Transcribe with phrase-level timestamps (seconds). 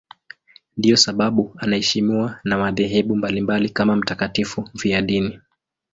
[0.77, 5.39] Ndiyo sababu anaheshimiwa na madhehebu mbalimbali kama mtakatifu mfiadini.